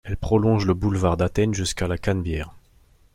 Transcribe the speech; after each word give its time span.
Elle 0.03 0.17
prolonge 0.17 0.65
le 0.65 0.73
boulevard 0.73 1.15
d'Athènes 1.15 1.53
jusqu'à 1.53 1.87
la 1.87 1.99
Canebière. 1.99 2.55